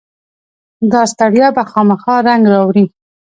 داستړیا 0.91 1.47
به 1.55 1.63
خامخا 1.71 2.15
رنګ 2.27 2.43
راوړي. 2.53 2.85